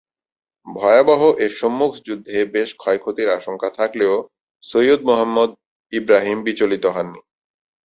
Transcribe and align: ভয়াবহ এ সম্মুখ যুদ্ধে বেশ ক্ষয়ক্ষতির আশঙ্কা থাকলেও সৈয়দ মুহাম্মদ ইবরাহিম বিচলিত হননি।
ভয়াবহ 0.67 1.21
এ 1.37 1.47
সম্মুখ 1.59 1.91
যুদ্ধে 2.07 2.37
বেশ 2.53 2.69
ক্ষয়ক্ষতির 2.75 3.29
আশঙ্কা 3.29 3.69
থাকলেও 3.79 4.15
সৈয়দ 4.63 4.99
মুহাম্মদ 5.03 5.49
ইবরাহিম 5.93 6.37
বিচলিত 6.47 6.85
হননি। 6.95 7.21